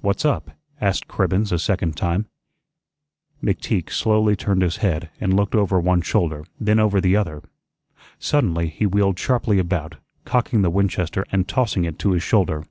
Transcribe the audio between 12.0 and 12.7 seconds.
to his shoulder.